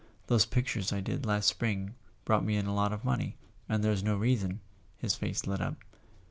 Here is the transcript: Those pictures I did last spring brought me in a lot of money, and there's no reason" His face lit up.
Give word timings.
Those 0.25 0.47
pictures 0.47 0.91
I 0.91 0.99
did 0.99 1.27
last 1.27 1.45
spring 1.47 1.93
brought 2.25 2.43
me 2.43 2.55
in 2.57 2.65
a 2.65 2.73
lot 2.73 2.91
of 2.91 3.05
money, 3.05 3.37
and 3.69 3.83
there's 3.83 4.01
no 4.01 4.15
reason" 4.17 4.59
His 4.97 5.13
face 5.13 5.45
lit 5.45 5.61
up. 5.61 5.75